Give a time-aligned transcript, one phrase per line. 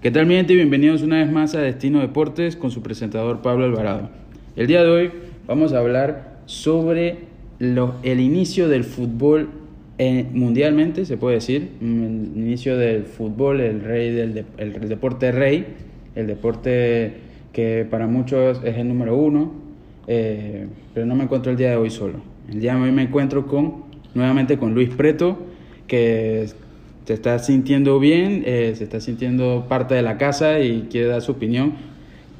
[0.00, 0.54] ¿Qué tal mi gente?
[0.54, 4.08] Bienvenidos una vez más a Destino Deportes con su presentador Pablo Alvarado.
[4.56, 5.10] El día de hoy
[5.46, 7.18] vamos a hablar sobre
[7.58, 9.50] lo- el inicio del fútbol
[10.02, 14.88] eh, mundialmente, se puede decir, mm, el inicio del fútbol, el rey del de- el
[14.88, 15.66] deporte rey,
[16.14, 17.12] el deporte
[17.52, 19.52] que para muchos es el número uno,
[20.06, 22.14] eh, pero no me encuentro el día de hoy solo.
[22.50, 25.36] El día de hoy me encuentro con nuevamente con Luis Preto,
[25.86, 26.46] que
[27.06, 31.22] se está sintiendo bien, eh, se está sintiendo parte de la casa y quiere dar
[31.22, 31.74] su opinión.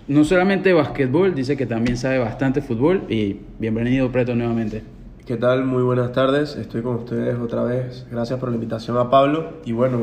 [0.07, 4.83] No solamente basquetbol, dice que también sabe bastante fútbol y bienvenido Preto nuevamente.
[5.27, 5.65] ¿Qué tal?
[5.65, 6.57] Muy buenas tardes.
[6.57, 8.07] Estoy con ustedes otra vez.
[8.11, 9.55] Gracias por la invitación a Pablo.
[9.65, 9.99] Y bueno,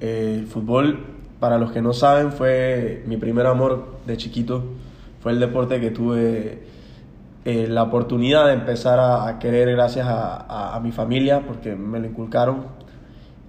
[0.00, 0.98] eh, el fútbol,
[1.38, 4.64] para los que no saben, fue mi primer amor de chiquito.
[5.22, 6.58] Fue el deporte que tuve
[7.44, 12.06] eh, la oportunidad de empezar a, querer gracias a- a mi familia, porque me lo
[12.06, 12.79] inculcaron.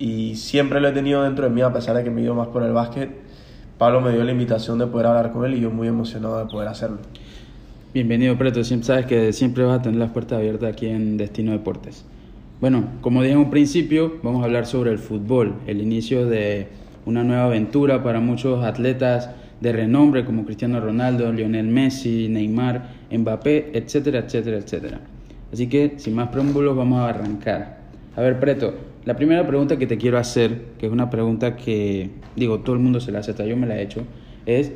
[0.01, 2.47] Y siempre lo he tenido dentro de mí, a pesar de que me he más
[2.47, 3.11] por el básquet.
[3.77, 6.49] Pablo me dio la invitación de poder hablar con él y yo muy emocionado de
[6.49, 6.97] poder hacerlo.
[7.93, 11.51] Bienvenido Preto, siempre sabes que siempre vas a tener las puertas abiertas aquí en Destino
[11.51, 12.03] Deportes.
[12.59, 16.69] Bueno, como dije en un principio, vamos a hablar sobre el fútbol, el inicio de
[17.05, 19.29] una nueva aventura para muchos atletas
[19.59, 24.99] de renombre como Cristiano Ronaldo, Lionel Messi, Neymar, Mbappé, etcétera, etcétera, etcétera.
[25.53, 27.81] Así que, sin más preámbulos, vamos a arrancar.
[28.15, 32.11] A ver, Preto, la primera pregunta que te quiero hacer, que es una pregunta que,
[32.35, 34.03] digo, todo el mundo se la hace, hasta yo me la he hecho,
[34.45, 34.71] es,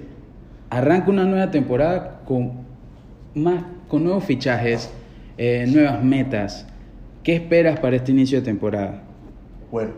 [0.69, 2.65] arranca una nueva temporada con
[3.35, 4.91] más con nuevos fichajes,
[5.37, 6.67] eh, nuevas metas.
[7.23, 9.03] ¿Qué esperas para este inicio de temporada?
[9.71, 9.91] Bueno,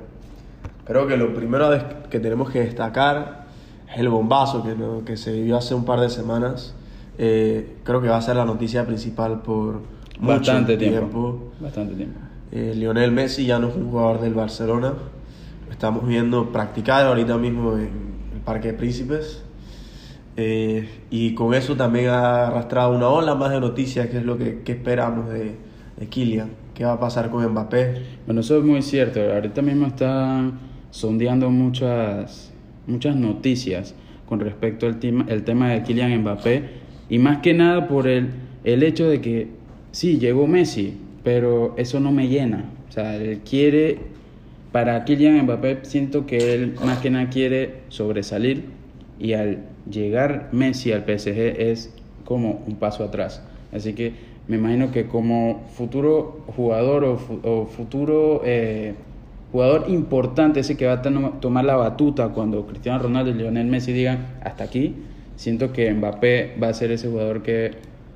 [0.85, 1.69] creo que lo primero
[2.09, 3.45] que tenemos que destacar
[3.91, 6.75] es el bombazo que, que se vivió hace un par de semanas.
[7.17, 9.81] Eh, creo que va a ser la noticia principal por
[10.19, 10.99] mucho Bastante tiempo.
[10.99, 11.51] tiempo.
[11.59, 12.19] Bastante tiempo.
[12.51, 14.93] Eh, Lionel Messi ya no es un jugador del Barcelona.
[15.65, 17.89] Lo estamos viendo practicar ahorita mismo en
[18.35, 19.43] el Parque de Príncipes.
[20.37, 24.37] Eh, y con eso también ha arrastrado una ola más de noticias, que es lo
[24.37, 25.55] que, que esperamos de,
[25.97, 26.51] de Kylian.
[26.73, 28.03] ¿Qué va a pasar con Mbappé?
[28.25, 29.19] Bueno, eso es muy cierto.
[29.19, 30.59] Ahorita mismo están
[30.91, 32.53] sondeando muchas,
[32.85, 33.95] muchas noticias
[34.27, 36.69] con respecto al tema, el tema de Kylian Mbappé.
[37.09, 38.29] Y más que nada por el,
[38.63, 39.47] el hecho de que
[39.91, 42.63] sí, llegó Messi, pero eso no me llena.
[42.87, 43.97] O sea, él quiere,
[44.71, 48.63] para Kylian Mbappé, siento que él más que nada quiere sobresalir.
[49.19, 51.93] Y al llegar Messi al PSG es
[52.23, 53.43] como un paso atrás.
[53.73, 54.13] Así que
[54.47, 58.93] me imagino que como futuro jugador o, o futuro eh,
[59.51, 63.91] jugador importante, ese que va a tomar la batuta cuando Cristiano Ronaldo y Lionel Messi
[63.91, 64.95] digan hasta aquí,
[65.35, 67.71] siento que Mbappé va a ser ese jugador que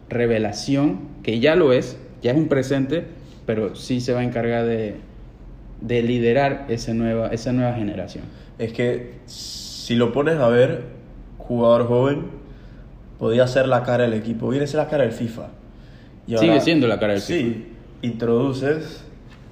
[0.08, 3.06] revelación, que ya lo es, ya es un presente,
[3.46, 4.96] pero sí se va a encargar de,
[5.82, 8.26] de liderar esa nueva, esa nueva generación.
[8.60, 10.84] Es que si lo pones a ver,
[11.38, 12.26] jugador joven,
[13.20, 15.48] podía ser la cara del equipo, viene a ser la cara del FIFA.
[16.28, 17.68] Y Sigue siendo la cara del sí,
[18.02, 19.04] introduces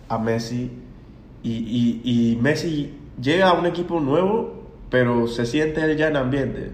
[0.07, 0.71] a Messi
[1.43, 6.15] y, y- y Messi llega a un equipo nuevo, pero se siente él ya en
[6.17, 6.71] ambiente.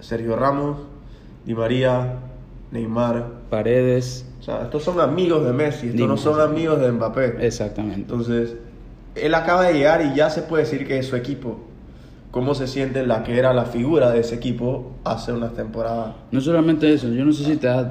[0.00, 0.78] Sergio Ramos,
[1.44, 2.18] Di María,
[2.72, 3.26] Neymar.
[3.50, 7.36] Paredes, O sea, estos son amigos de Messi, estos no son amigos de Mbappé.
[7.46, 8.00] exactamente.
[8.00, 8.56] Entonces,
[9.14, 11.58] él acaba de llegar y ya se puede decir que es su equipo.
[12.30, 16.14] ¿Cómo se siente la que era la figura de ese equipo hace unas temporadas?
[16.30, 17.88] No solamente eso, yo no sé si te has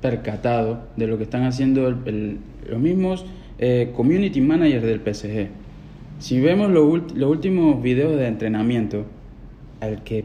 [0.00, 2.38] percatado de lo que están haciendo el- el-
[2.68, 3.24] los mismos
[3.58, 5.48] eh, community managers del PSG.
[6.18, 9.04] Si vemos lo los últimos videos de entrenamiento,
[9.80, 10.24] al que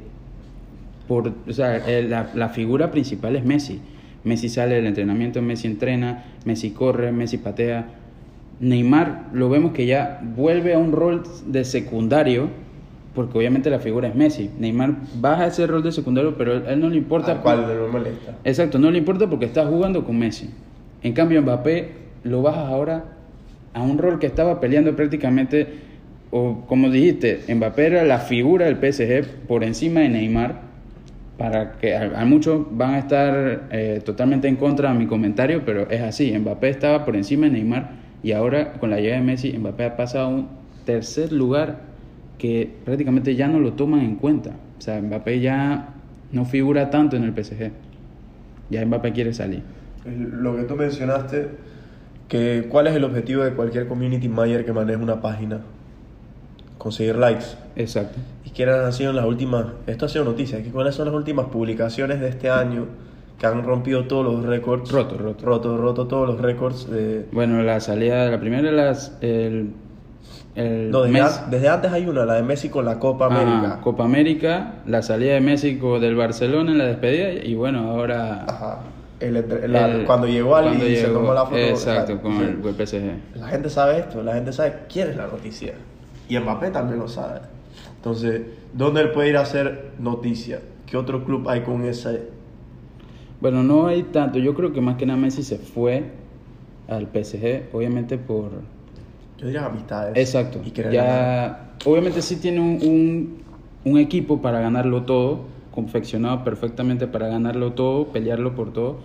[1.09, 3.81] por, o sea, el- la, la figura principal es Messi.
[4.23, 7.87] Messi sale del entrenamiento, Messi entrena, Messi corre, Messi patea.
[8.59, 12.49] Neymar lo vemos que ya vuelve a un rol de secundario,
[13.15, 14.51] porque obviamente la figura es Messi.
[14.59, 17.31] Neymar baja ese rol de secundario, pero a él no le importa.
[17.31, 18.37] Al cual no molesta.
[18.43, 20.49] Exacto, no le importa porque está jugando con Messi.
[21.01, 21.89] En cambio, Mbappé
[22.23, 23.05] lo bajas ahora
[23.73, 25.67] a un rol que estaba peleando prácticamente,
[26.29, 30.68] o como dijiste, Mbappé era la figura del PSG por encima de Neymar.
[31.39, 35.89] Para que a, muchos van a estar eh, totalmente en contra de mi comentario, pero
[35.89, 36.37] es así.
[36.37, 37.91] Mbappé estaba por encima de Neymar
[38.21, 40.49] y ahora con la llegada de Messi, Mbappé ha pasado a un
[40.85, 41.77] tercer lugar
[42.37, 44.51] que prácticamente ya no lo toman en cuenta.
[44.77, 45.93] O sea, Mbappé ya
[46.33, 47.71] no figura tanto en el PSG.
[48.69, 49.63] Ya Mbappé quiere salir.
[50.05, 51.47] Lo que tú mencionaste,
[52.27, 55.61] que ¿cuál es el objetivo de cualquier community manager que maneje una página?
[56.79, 57.45] Conseguir likes.
[57.75, 58.17] Exacto.
[58.45, 59.65] ¿Y quiénes han sido las últimas?
[59.85, 60.63] Esto ha sido noticia.
[60.63, 62.87] ¿qué- ¿Cuáles son las últimas publicaciones de este año
[63.37, 64.91] que han rompido todos los récords?
[64.91, 65.45] Roto, roto.
[65.45, 67.25] Roto, roto todos los récords de...
[67.31, 69.73] Bueno, la salida, la primera, las, el
[70.55, 73.81] el No, desde, antes hay una, la de Messi con la Copa Ajá, América.
[73.81, 78.79] Copa América, la salida de México del Barcelona en la despedida y bueno, ahora Ajá.
[79.19, 81.57] El entre- la- el- cuando llegó al y se tomó la foto.
[81.57, 83.35] Exacto, con el PSG.
[83.35, 85.73] La gente sabe esto, la gente sabe quién es la noticia.
[86.29, 87.41] Y Mbappé también lo sabe.
[87.97, 88.43] Entonces,
[88.73, 90.61] ¿dónde él puede ir a hacer noticia?
[90.85, 92.29] ¿Qué otro club hay con ese?
[93.41, 96.11] Bueno, no hay tanto, yo creo que más que nada Messi se fue
[96.87, 98.51] al PSG, obviamente por...
[99.37, 100.17] Yo diría amistades.
[100.17, 100.91] Exacto, Y ganar.
[100.93, 103.43] ya obviamente sí tiene un, un,
[103.85, 108.97] un equipo para ganarlo todo, confeccionado perfectamente para ganarlo todo, pelearlo por todo,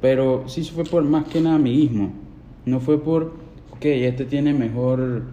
[0.00, 2.12] pero sí se fue por más que nada amiguismo,
[2.66, 3.32] no fue por,
[3.72, 5.24] ok, este tiene mejor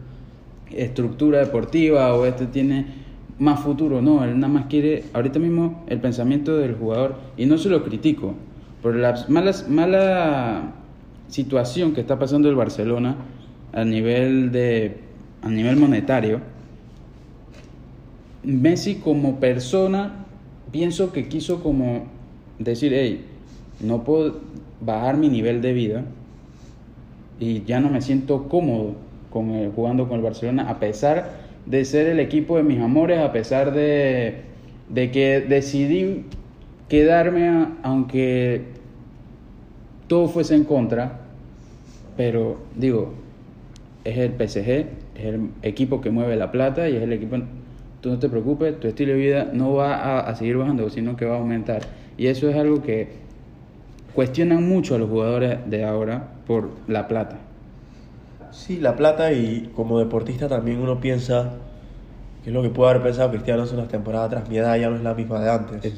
[0.71, 2.85] estructura deportiva o este tiene
[3.39, 7.57] más futuro, no, él nada más quiere, ahorita mismo el pensamiento del jugador, y no
[7.57, 8.35] se lo critico,
[8.81, 10.73] por la malas, mala
[11.27, 13.15] situación que está pasando el Barcelona
[13.73, 14.97] a nivel de
[15.41, 16.41] a nivel monetario,
[18.43, 20.25] Messi como persona
[20.71, 22.05] pienso que quiso como
[22.57, 23.25] decir, hey,
[23.81, 24.39] no puedo
[24.81, 26.05] bajar mi nivel de vida
[27.39, 28.95] y ya no me siento cómodo
[29.29, 31.29] con el- jugando con el Barcelona a pesar
[31.65, 34.41] de ser el equipo de mis amores, a pesar de,
[34.89, 36.25] de que decidí
[36.87, 38.63] quedarme aunque
[40.07, 41.19] todo fuese en contra,
[42.17, 43.13] pero digo,
[44.03, 44.69] es el PSG,
[45.15, 47.37] es el equipo que mueve la plata y es el equipo,
[48.01, 51.15] tú no te preocupes, tu estilo de vida no va a, a seguir bajando, sino
[51.15, 51.81] que va a aumentar.
[52.17, 53.09] Y eso es algo que
[54.15, 57.37] cuestionan mucho a los jugadores de ahora por la plata.
[58.51, 61.53] Sí, la plata y como deportista también uno piensa,
[62.43, 64.89] que es lo que puede haber pensado Cristiano hace unas temporadas atrás, mi edad ya
[64.89, 65.93] no es la misma de antes.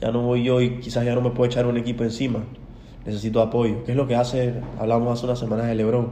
[0.00, 2.40] Ya no voy yo y quizás ya no me puedo echar un equipo encima.
[3.06, 3.84] Necesito apoyo.
[3.84, 4.54] ¿Qué es lo que hace?
[4.78, 6.08] Hablamos hace unas semanas de Lebron.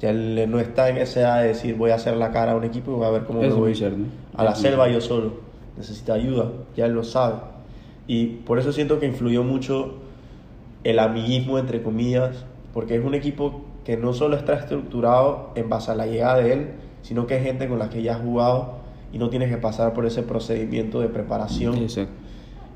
[0.00, 2.56] Ya él no está en esa edad de decir voy a hacer la cara a
[2.56, 3.98] un equipo y voy a ver cómo Eso me voy muy cierto.
[4.36, 5.34] a la selva yo solo.
[5.76, 6.50] Necesita ayuda.
[6.76, 7.36] Ya él lo sabe.
[8.06, 9.94] Y por eso siento que influyó mucho
[10.82, 12.44] el amiguismo, entre comillas,
[12.74, 16.52] porque es un equipo que no solo está estructurado en base a la llegada de
[16.52, 16.70] él,
[17.02, 18.76] sino que es gente con la que ya has jugado
[19.12, 21.76] y no tienes que pasar por ese procedimiento de preparación.
[21.76, 22.12] Exacto.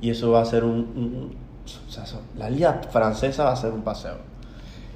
[0.01, 0.73] Y eso va a ser un...
[0.75, 1.49] un-
[1.87, 2.05] o sea,
[2.37, 4.17] la liga francesa va a ser un paseo.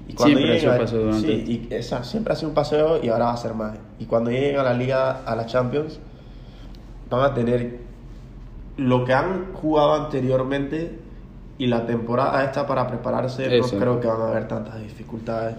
[0.09, 2.49] Y Siempre ha lleguen sido a- un paseo durante- Sí, y esa, siempre ha sido
[2.49, 3.73] un paseo y ahora va a ser más.
[3.99, 5.99] Y cuando lleguen a la liga, a la Champions,
[7.11, 7.79] van a tener
[8.77, 10.99] lo que han jugado anteriormente
[11.59, 13.59] y la temporada esta para prepararse.
[13.59, 13.75] Eso.
[13.75, 15.57] No creo que van a haber tantas dificultades.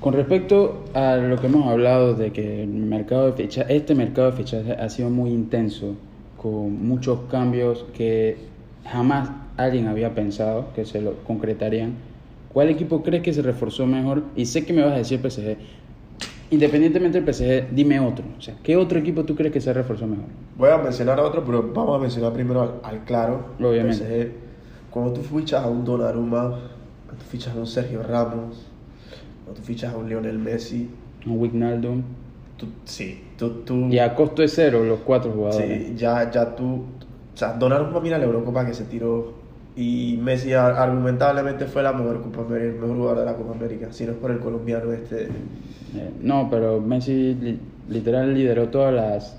[0.00, 4.30] Con respecto a lo que hemos hablado de que el mercado de ficha, este mercado
[4.30, 5.94] de fichajes ha sido muy intenso,
[6.38, 8.38] con muchos cambios que
[8.86, 11.96] jamás alguien había pensado que se lo concretarían.
[12.50, 14.22] ¿Cuál equipo crees que se reforzó mejor?
[14.34, 15.58] Y sé que me vas a decir PSG.
[16.50, 18.24] Independientemente del PSG, dime otro.
[18.38, 20.24] O sea, ¿qué otro equipo tú crees que se reforzó mejor?
[20.56, 23.48] Voy a mencionar a otro, pero vamos a mencionar primero al, al claro.
[23.60, 24.02] Obviamente.
[24.02, 24.30] PSG.
[24.90, 26.58] Cuando tú fichas a un Donnarumma,
[27.04, 28.69] cuando tú fichas a un Sergio Ramos,
[29.50, 30.88] cuando tú fichas a un Lionel Messi,
[31.26, 32.02] Un Wijnaldum.
[32.56, 35.88] tú, sí, tú, tú Y a costo de cero los cuatro jugadores.
[35.88, 36.84] sí, ya, ya tú,
[37.34, 39.32] o sea, Donnarumma mira la Eurocopa que se tiró
[39.76, 43.54] y Messi ar- argumentablemente fue la mejor Copa América, el mejor jugador de la Copa
[43.56, 48.68] América, si no es por el colombiano este, Eh, no, pero Messi li- literal lideró
[48.68, 49.36] todas las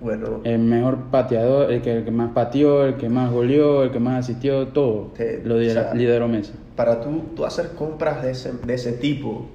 [0.00, 3.90] bueno, El mejor pateador, el que, el que más pateó, el que más goleó, el
[3.90, 6.52] que más asistió, todo Te- lo lidera- o sea, lideró Messi.
[6.76, 9.46] Para tú, tú hacer compras de ese, de ese tipo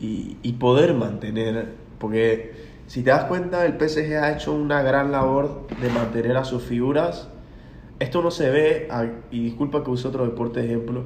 [0.00, 2.52] y, y poder mantener, porque
[2.86, 6.62] si te das cuenta, el PSG ha hecho una gran labor de mantener a sus
[6.62, 7.28] figuras.
[8.00, 8.88] Esto no se ve,
[9.30, 11.04] y disculpa que use otro deporte de ejemplo,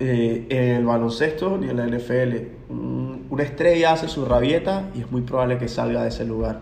[0.00, 2.48] eh, en el baloncesto ni en la NFL.
[2.70, 6.60] Un- una estrella hace su rabieta y es muy probable que salga de ese lugar.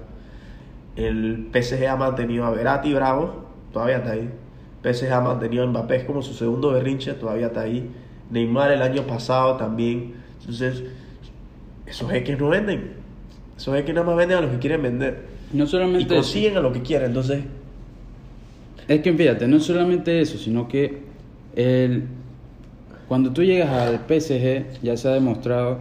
[0.97, 4.31] El PSG ha mantenido a Verati Bravo, todavía está ahí.
[4.83, 7.89] PSG ha mantenido a Mbappé es como su segundo berrinche, todavía está ahí.
[8.31, 10.15] Neymar el año pasado también.
[10.41, 10.85] Entonces,
[11.87, 12.93] esos jeques no venden.
[13.57, 15.27] Esos jeques nada más venden a los que quieren vender.
[15.53, 17.09] No Y solamente eso, consiguen a lo que quieren.
[17.09, 17.45] Entonces,
[18.89, 21.03] es que fíjate, no solamente eso, sino que
[21.57, 22.05] el,
[23.07, 25.79] cuando tú llegas al PSG ya se ha demostrado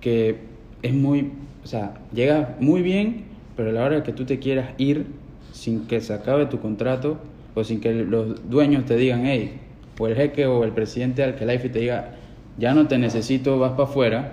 [0.00, 0.38] que
[0.82, 3.26] es muy, o sea, llegas muy bien,
[3.56, 5.06] pero a la hora que tú te quieras ir
[5.52, 7.18] sin que se acabe tu contrato
[7.54, 9.58] o sin que los dueños te digan, hey,
[9.98, 12.16] o el jeque o el presidente al que te diga,
[12.58, 14.32] ya no te necesito, vas para afuera,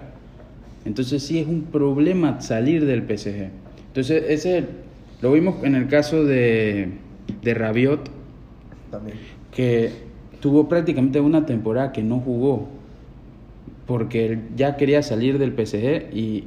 [0.86, 3.50] entonces sí es un problema salir del PSG.
[3.88, 4.66] Entonces ese
[5.22, 6.90] lo vimos en el caso de,
[7.42, 8.10] de Rabiot,
[8.92, 9.18] también.
[9.52, 9.92] que
[10.40, 12.68] tuvo prácticamente una temporada que no jugó
[13.88, 16.44] porque él ya quería salir del PSG y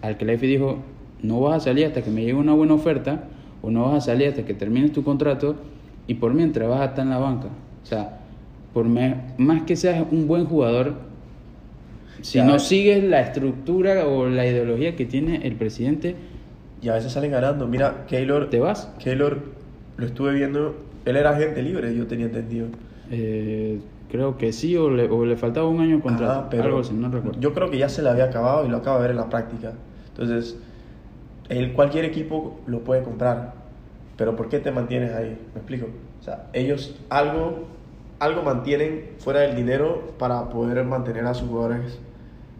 [0.00, 0.78] al dijo,
[1.22, 3.28] no vas a salir hasta que me llegue una buena oferta,
[3.60, 5.54] o no vas a salir hasta que termines tu contrato,
[6.06, 7.48] y por mientras vas a estar en la banca.
[7.82, 8.18] O sea,
[8.72, 10.94] por me- más que seas un buen jugador,
[12.20, 12.44] si Ya.
[12.44, 16.16] no sigues la estructura o la ideología que tiene el presidente,
[16.84, 17.68] Y a veces salen ganando.
[17.68, 18.88] Mira, Keylor, te vas.
[18.98, 19.38] Keylor
[19.96, 22.66] lo estuve viendo, él era agente libre, yo tenía entendido.
[23.08, 23.78] Eh,
[24.10, 26.80] creo que sí, o le, o le faltaba un año de contrato, Ajá, pero algo
[26.80, 27.38] así, no recuerdo.
[27.40, 29.30] Yo creo que ya se le había acabado y lo acabo de ver en la
[29.30, 29.74] práctica.
[30.08, 30.56] Entonces,
[31.48, 33.61] él, cualquier equipo lo puede comprar.
[34.16, 35.38] Pero ¿por qué te mantienes ahí?
[35.54, 35.86] ¿Me explico?
[36.20, 37.64] O sea, ellos algo,
[38.18, 41.98] algo mantienen fuera del dinero para poder mantener a sus jugadores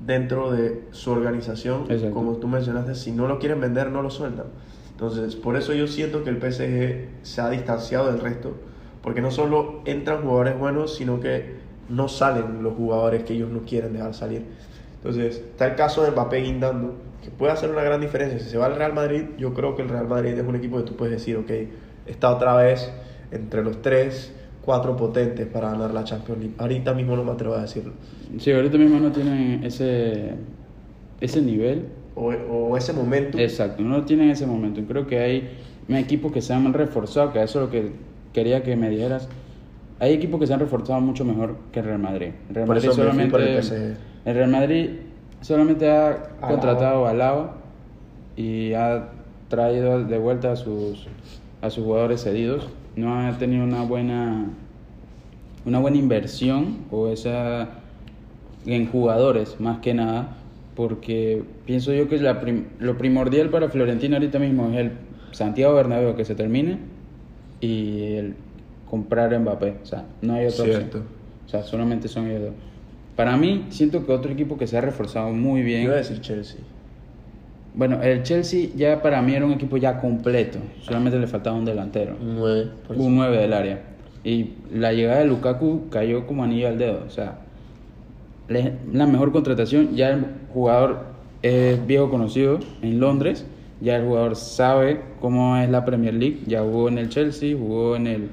[0.05, 1.83] dentro de su organización.
[1.89, 2.15] Exacto.
[2.15, 4.47] Como tú mencionaste, si no lo quieren vender, no lo sueltan.
[4.91, 8.55] Entonces, por eso yo siento que el PSG se ha distanciado del resto.
[9.03, 11.57] Porque no solo entran jugadores buenos, sino que
[11.89, 14.47] no salen los jugadores que ellos no quieren dejar salir.
[15.03, 16.95] Entonces, está el caso de Mbappé guindando,
[17.25, 18.39] que puede hacer una gran diferencia.
[18.39, 20.77] Si se va al Real Madrid, yo creo que el Real Madrid es un equipo
[20.77, 21.51] que tú puedes decir, ok,
[22.07, 22.93] está otra vez
[23.33, 24.33] entre los tres,
[24.65, 26.55] cuatro potentes para ganar la Champions League.
[26.57, 27.93] Ahorita mismo no me atrevo a decirlo.
[28.39, 30.35] Sí, ahorita mismo no tienen ese,
[31.21, 31.87] ese nivel.
[32.15, 33.39] O, o ese momento.
[33.39, 34.81] Exacto, no tienen en ese momento.
[34.87, 35.51] Creo que hay
[35.89, 37.91] equipos que se han reforzado, que eso es lo que
[38.33, 39.29] quería que me dijeras.
[39.99, 42.31] Hay equipos que se han reforzado mucho mejor que el Real Madrid.
[42.51, 44.12] Real Por Madrid eso me fui solamente, por el PSG.
[44.25, 44.91] El Real Madrid
[45.41, 47.57] solamente ha contratado a Lava
[48.37, 49.09] y ha
[49.49, 51.07] traído de vuelta a sus,
[51.61, 52.69] a sus jugadores cedidos.
[52.97, 54.47] No ha tenido una buena,
[55.65, 57.69] una buena inversión o esa
[58.67, 60.37] en jugadores más que nada,
[60.77, 64.93] porque pienso yo que la prim- lo primordial para Florentino ahorita mismo es el
[65.33, 66.79] Santiago Bernabéu que se termine
[67.61, 68.35] y el
[68.89, 70.85] comprar a Mbappé, o sea, no hay otra Cierto.
[70.99, 71.05] opción.
[71.47, 72.55] O sea, solamente son ellos dos.
[73.17, 75.83] Para mí, siento que otro equipo que se ha reforzado muy bien.
[75.83, 76.61] Iba a decir Chelsea.
[77.75, 81.65] Bueno, el Chelsea ya para mí era un equipo ya completo, solamente le faltaba un
[81.65, 82.71] delantero, Un 9.
[82.87, 83.05] por eso.
[83.05, 83.81] un 9 del área.
[84.25, 87.39] Y la llegada de Lukaku cayó como anillo al dedo, o sea,
[88.49, 91.05] la mejor contratación, ya el jugador
[91.41, 93.47] es viejo conocido en Londres,
[93.81, 97.97] ya el jugador sabe cómo es la Premier League, ya jugó en el Chelsea, jugó
[97.97, 98.29] en el,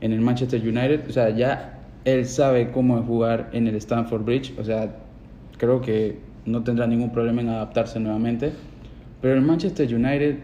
[0.00, 4.24] en el Manchester United, o sea, ya él sabe cómo es jugar en el Stamford
[4.24, 4.96] Bridge, o sea,
[5.56, 8.52] creo que no tendrá ningún problema en adaptarse nuevamente.
[9.20, 10.36] Pero el Manchester United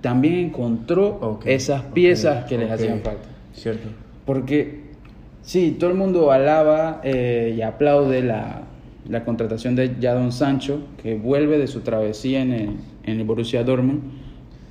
[0.00, 3.28] también encontró esas piezas que les hacían falta.
[3.52, 3.88] Cierto.
[4.24, 4.82] Porque
[5.42, 8.62] sí, todo el mundo alaba eh, y aplaude la,
[9.08, 12.70] la contratación de Jadon Sancho, que vuelve de su travesía en el,
[13.04, 14.02] en el Borussia Dortmund,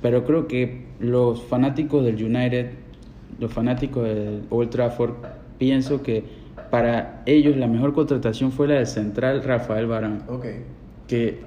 [0.02, 2.70] pero creo que los fanáticos del United,
[3.40, 5.14] los fanáticos del Old Trafford,
[5.58, 6.24] pienso que
[6.70, 10.46] para ellos la mejor contratación fue la del central Rafael Varane Ok.
[11.06, 11.38] que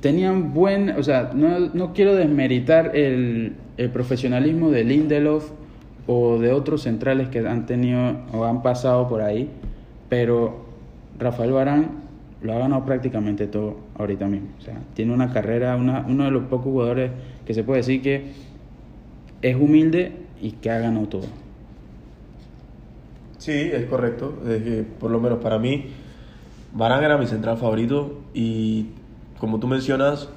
[0.00, 5.50] tenían buen, o sea, no, no quiero desmeritar el, el profesionalismo de Lindelof
[6.06, 9.48] o de otros centrales que han tenido o han pasado por ahí,
[10.08, 10.64] pero
[11.18, 12.08] Rafael Barán
[12.40, 14.48] lo ha ganado prácticamente todo ahorita mismo.
[14.58, 17.10] O sea, tiene una carrera, una, uno de los pocos jugadores
[17.44, 18.26] que se puede decir que
[19.42, 21.26] es humilde y que ha ganado todo.
[23.48, 24.34] Sí, es correcto.
[24.46, 25.86] Es que, por lo menos para mí,
[26.74, 28.88] Varane era mi central favorito y
[29.38, 30.28] como tú mencionas,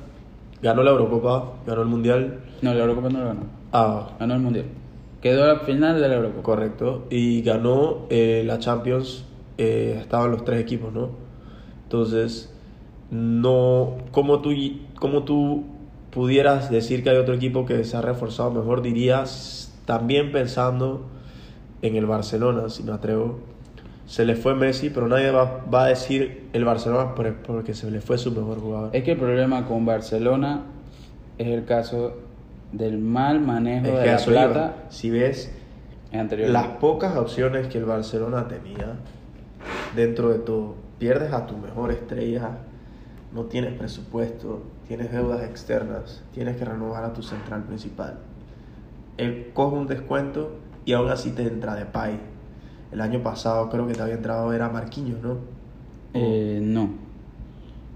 [0.61, 2.39] ganó la Eurocopa, ganó el Mundial.
[2.61, 3.41] No, la Eurocopa no lo ganó,
[3.73, 4.67] Ah, ganó el Mundial.
[5.21, 6.41] Quedó la final de la Eurocopa.
[6.41, 7.05] correcto.
[7.09, 9.25] Y ganó eh, la Champions,
[9.57, 11.09] eh, estaban los tres equipos, ¿no?
[11.83, 12.55] Entonces,
[13.09, 14.53] no, como tú,
[14.95, 15.65] como tú
[16.11, 21.09] pudieras decir que hay otro equipo que se ha reforzado mejor, dirías también pensando
[21.81, 23.39] en el Barcelona, si me atrevo.
[24.05, 27.89] Se le fue Messi, pero nadie va, va a decir el Barcelona por- porque se
[27.89, 28.89] le fue su mejor jugador.
[28.93, 30.63] Es que el problema con Barcelona
[31.37, 32.13] es el caso
[32.71, 34.53] del mal manejo Es de que la iba.
[34.53, 35.53] plata Si ves
[36.51, 38.95] las pocas opciones que el Barcelona tenía,
[39.95, 42.49] dentro de todo, pierdes a tu mejor estrella,
[43.33, 48.17] no tienes presupuesto, tienes deudas externas, tienes que renovar a tu central principal.
[49.17, 50.51] Él coge un descuento
[50.85, 52.19] y aún así te entra de pay.
[52.91, 55.37] El año pasado creo que te había entrado era Marquinhos, ¿no?
[56.13, 56.89] Eh, no.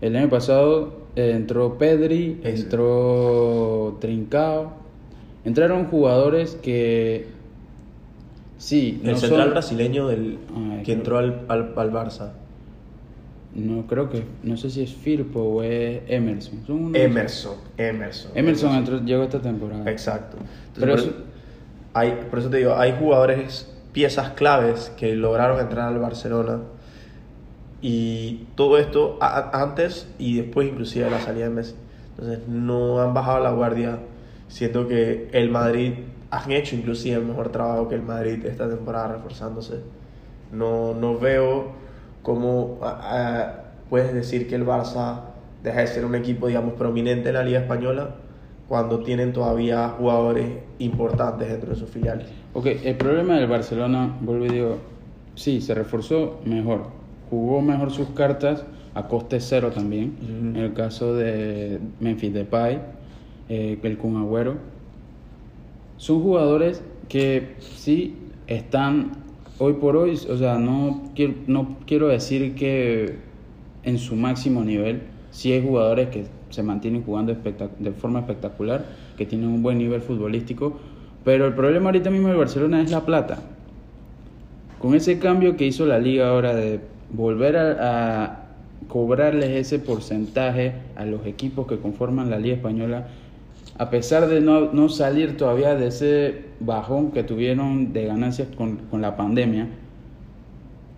[0.02, 2.64] El año pasado eh, entró Pedri, Ese.
[2.64, 4.74] entró Trincao.
[5.44, 7.28] Entraron jugadores que.
[8.58, 12.32] Sí, el no central son- brasileño del, Ay, que creo- entró al, al, al Barça.
[13.54, 14.24] No, creo que.
[14.44, 16.60] No sé si es Firpo o es Emerson.
[16.66, 18.32] Son unos- Emerson, Emerson.
[18.36, 19.90] Emerson entró- llegó esta temporada.
[19.92, 20.38] Exacto.
[20.74, 21.26] Entonces, Pero
[21.96, 26.60] hay, por eso te digo, hay jugadores, piezas claves que lograron entrar al Barcelona
[27.82, 31.76] Y todo esto antes y después inclusive de la salida de Messi.
[32.12, 34.00] Entonces no han bajado la guardia.
[34.50, 35.94] Siento que el Madrid
[36.32, 39.80] han hecho inclusive el mejor trabajo que el Madrid esta temporada reforzándose.
[40.52, 41.72] No, no veo
[42.24, 42.80] cómo
[43.90, 45.22] puedes decir que el Barça
[45.64, 48.16] deja de ser un equipo, digamos, prominente en la Liga Española
[48.68, 50.48] cuando tienen todavía jugadores
[50.80, 52.28] importantes dentro de sus filiales.
[52.54, 54.78] Ok, el problema del Barcelona, vuelvo y digo,
[55.36, 56.88] sí, se reforzó mejor,
[57.30, 60.16] jugó mejor sus cartas a coste cero también.
[60.22, 62.80] En el caso de Memphis Depay,
[63.50, 64.56] eh, el Kun Agüero,
[65.98, 68.16] son jugadores que sí
[68.48, 69.12] están
[69.60, 73.18] hoy por hoy, o sea, no quiero, no quiero decir que
[73.84, 78.86] en su máximo nivel, sí hay jugadores que se mantienen jugando de forma espectacular,
[79.18, 80.80] que tienen un buen nivel futbolístico,
[81.24, 83.40] pero el problema ahorita mismo de Barcelona es la plata.
[84.80, 86.80] Con ese cambio que hizo la liga ahora de
[87.12, 88.42] volver a,
[88.88, 93.08] cobrarles ese porcentaje a los equipos que conforman la liga española,
[93.80, 98.78] a pesar de no, no salir todavía de ese bajón que tuvieron de ganancias con,
[98.92, 99.68] con la pandemia,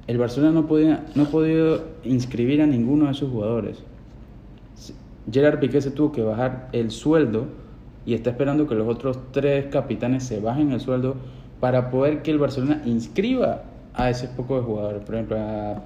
[0.08, 3.78] el Barcelona no, podía, no ha podido inscribir a ninguno de sus jugadores.
[5.32, 7.48] Gerard Piqué se tuvo que bajar el sueldo
[8.06, 11.16] y está esperando que los otros tres capitanes se bajen el sueldo
[11.60, 15.04] para poder que el Barcelona inscriba a ese poco de jugadores.
[15.04, 15.84] Por ejemplo, a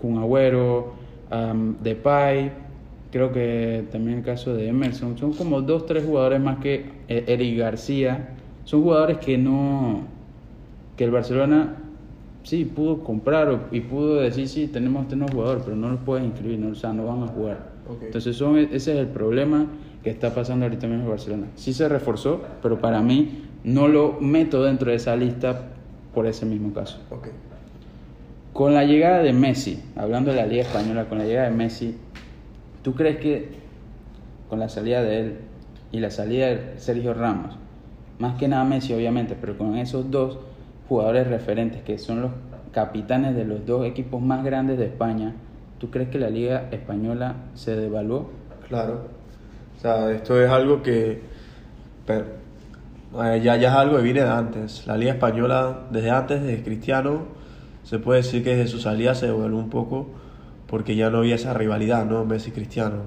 [0.00, 0.94] Kun Agüero,
[1.30, 1.52] a
[1.82, 2.52] Depay,
[3.12, 5.18] creo que también el caso de Emerson.
[5.18, 8.30] Son como dos, tres jugadores más que eh, Eric García.
[8.64, 10.00] Son jugadores que no.
[10.96, 11.76] que el Barcelona
[12.44, 16.24] sí pudo comprar y pudo decir, sí, tenemos este nuevo jugador, pero no los puede
[16.24, 17.74] inscribir, no, o sea, no van a jugar.
[18.00, 19.66] Entonces son, ese es el problema
[20.02, 21.46] que está pasando ahorita mismo en Barcelona.
[21.56, 25.70] Sí se reforzó, pero para mí no lo meto dentro de esa lista
[26.14, 26.98] por ese mismo caso.
[28.52, 31.96] Con la llegada de Messi, hablando de la Liga Española, con la llegada de Messi,
[32.82, 33.48] ¿tú crees que
[34.48, 35.36] con la salida de él
[35.90, 37.56] y la salida de Sergio Ramos,
[38.18, 40.38] más que nada Messi obviamente, pero con esos dos
[40.88, 42.30] jugadores referentes que son los
[42.72, 45.34] capitanes de los dos equipos más grandes de España,
[45.78, 48.30] ¿tú crees que la liga española se devaluó?
[48.68, 49.08] Claro.
[49.76, 51.34] O sea, esto es algo que
[52.06, 52.24] pero,
[53.22, 54.86] eh, ya, ya es algo que viene de antes.
[54.86, 57.22] La liga española, desde antes de Cristiano,
[57.82, 60.08] se puede decir que desde su salida se devaluó un poco
[60.66, 62.24] porque ya no había esa rivalidad, ¿no?
[62.24, 63.02] Messi-Cristiano.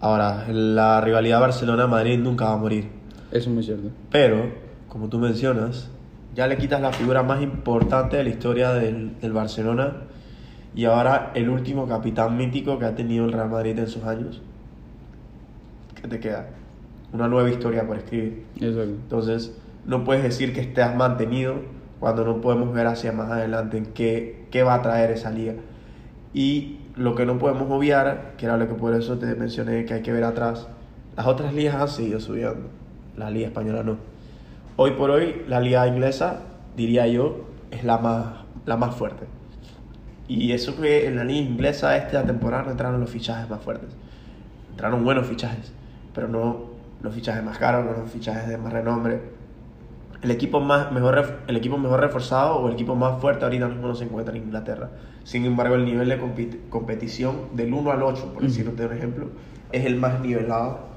[0.00, 2.88] Ahora, la rivalidad Barcelona-Madrid nunca va a morir.
[3.30, 3.88] Eso es muy cierto.
[4.10, 4.52] Pero,
[4.88, 5.90] como tú mencionas,
[6.38, 10.04] ya le quitas la figura más importante de la historia del, del, Barcelona
[10.72, 14.40] y ahora el último capitán mítico que ha tenido el Real Madrid en sus años.
[16.00, 16.46] ¿Qué te queda?
[17.12, 18.44] Una nueva historia por escribir.
[18.54, 18.82] Exacto.
[18.82, 21.56] Entonces, no puedes decir que estés mantenido
[21.98, 25.54] cuando no podemos ver hacia más adelante en qué, qué va a traer esa liga.
[26.32, 29.94] Y lo que no podemos obviar, que era lo que por eso te mencioné que
[29.94, 30.68] hay que ver atrás,
[31.16, 32.68] las otras ligas han seguido subiendo,
[33.16, 34.17] la liga española no.
[34.80, 36.38] Hoy por hoy la liga inglesa,
[36.76, 39.26] diría yo, es la más, la más fuerte.
[40.28, 43.88] Y eso que en la liga inglesa esta temporada no entraron los fichajes más fuertes.
[44.70, 45.72] Entraron buenos fichajes,
[46.14, 46.66] pero no
[47.02, 49.20] los fichajes más caros, no los fichajes de más renombre.
[50.22, 53.88] El equipo, más, mejor, el equipo mejor reforzado o el equipo más fuerte ahorita mismo
[53.88, 54.90] no se encuentra en Inglaterra.
[55.24, 59.30] Sin embargo, el nivel de competición del 1 al 8, por decirte un ejemplo,
[59.72, 60.87] es el más nivelado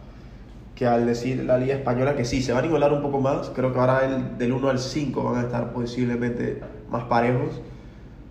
[0.81, 3.51] que al decir la Liga Española que sí, se va a nivelar un poco más,
[3.51, 7.61] creo que ahora el, del 1 al 5 van a estar posiblemente más parejos,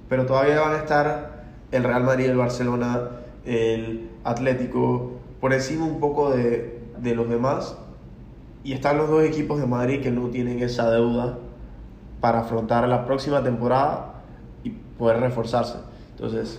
[0.09, 3.03] pero todavía van a estar el Real Madrid, el Barcelona,
[3.45, 7.77] el Atlético, por encima un poco de, de los demás,
[8.65, 11.39] y están los dos equipos de Madrid que no tienen esa deuda
[12.21, 14.23] para afrontar la próxima temporada
[14.65, 15.79] y poder reforzarse.
[16.17, 16.59] Entonces,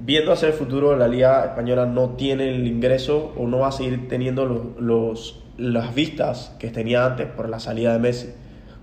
[0.00, 3.72] viendo hacia el futuro, la Liga Española no tiene el ingreso o no va a
[3.72, 8.30] seguir teniendo los, los, las vistas que tenía antes por la salida de Messi.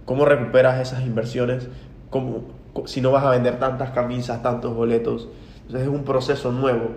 [0.06, 1.68] ¿Cómo recuperas esas inversiones?
[2.10, 2.44] ¿Cómo,
[2.86, 5.28] si no vas a vender tantas camisas, tantos boletos?
[5.64, 6.92] Entonces es un proceso nuevo.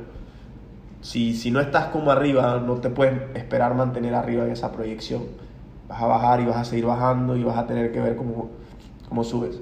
[1.00, 5.22] Si, si no estás como arriba, no te puedes esperar mantener arriba en esa proyección.
[5.88, 8.50] Vas a bajar y vas a seguir bajando y vas a tener que ver cómo,
[9.08, 9.58] cómo subes.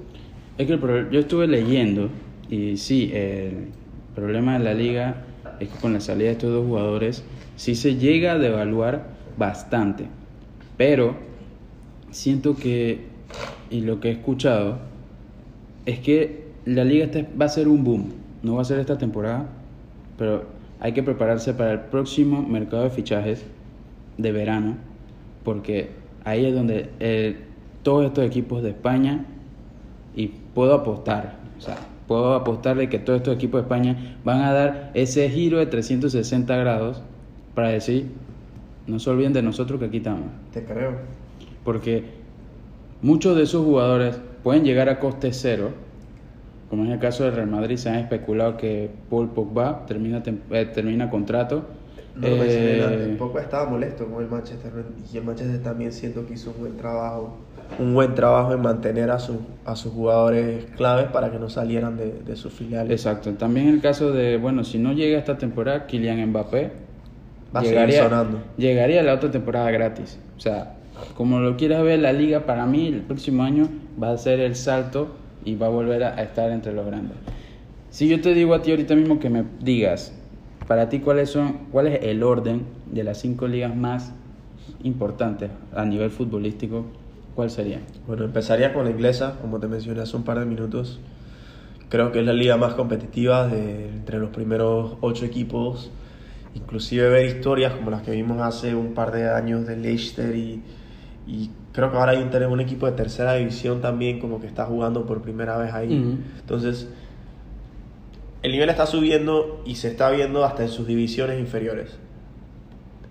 [0.57, 0.77] Es que
[1.09, 2.09] yo estuve leyendo
[2.49, 3.69] y sí, eh,
[4.19, 5.15] problema de la liga
[5.59, 7.23] es que con la salida de estos dos jugadores
[7.55, 10.05] sí se llega a devaluar bastante.
[10.77, 11.15] Pero
[12.11, 13.05] siento que,
[13.69, 14.79] y lo que he escuchado,
[15.85, 18.13] es que la liga va a ser un boom.
[18.43, 19.47] No va a ser esta temporada,
[20.17, 20.45] pero
[20.79, 23.43] hay que prepararse para el próximo mercado de fichajes
[24.17, 24.77] de verano,
[25.43, 25.89] porque
[26.23, 27.37] ahí es donde eh,
[27.83, 29.25] todos estos equipos de España,
[30.15, 31.77] y puedo apostar, o sea,
[32.09, 36.55] puedo apostarle que todos estos equipos de España van a dar ese giro de 360
[36.57, 37.03] grados
[37.53, 38.07] para decir,
[38.87, 40.25] no se olviden de nosotros que aquí estamos.
[40.51, 40.93] Te creo.
[41.63, 42.05] Porque
[43.03, 45.69] muchos de esos jugadores pueden llegar a coste cero,
[46.71, 50.65] como en el caso del Real Madrid, se han especulado que Paul Pogba termina, eh,
[50.65, 51.67] termina contrato.
[52.15, 54.71] No, Eh, pues, Pogba estaba molesto con el Manchester
[55.13, 57.37] y el Manchester también siento que hizo un buen trabajo.
[57.77, 61.97] Un buen trabajo en mantener a, sus a sus jugadores claves para que no salieran
[61.97, 62.91] de, de sus filiales.
[62.91, 63.31] Exacto.
[63.33, 66.71] También el caso de, bueno, si no llega esta temporada, Kylian Mbappé
[67.55, 68.39] Va a seguir sonando.
[68.57, 70.19] llegaría la otra temporada gratis.
[70.37, 70.75] O sea,
[71.15, 73.67] como lo quieras ver, la liga para mí el próximo año
[74.01, 77.17] va a ser el salto y va a volver a, a estar entre los grandes.
[77.91, 80.13] Si yo te digo a ti ahorita mismo que me digas,
[80.69, 84.13] para ti cuáles son, cuál es el orden de las cinco ligas más
[84.83, 86.85] importantes a nivel futbolístico,
[87.33, 87.79] ¿cuál sería?
[88.05, 90.99] Bueno, empezaría con la inglesa, como te mencioné hace un par de minutos.
[91.89, 95.89] Creo que es la liga más competitiva de entre los primeros ocho equipos.
[96.53, 100.61] Inclusive ver historias como las que vimos hace un par de años de Leicester y,
[101.25, 104.65] y creo que ahora hay un, un equipo de tercera división también como que está
[104.65, 106.15] jugando por primera vez ahí.
[106.41, 106.89] Entonces,
[108.41, 111.97] el nivel está subiendo y se está viendo hasta en sus divisiones inferiores.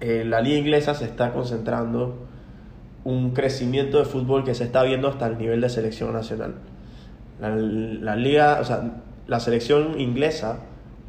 [0.00, 2.28] Eh, la liga inglesa se está concentrando
[3.04, 6.54] un crecimiento de fútbol que se está viendo hasta el nivel de selección nacional.
[7.40, 10.60] La, liga, o sea, la selección inglesa